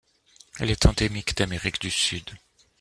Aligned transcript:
Elle 0.59 0.71
est 0.71 0.87
endémique 0.87 1.37
d'Amérique 1.37 1.79
du 1.79 1.91
Sud. 1.91 2.27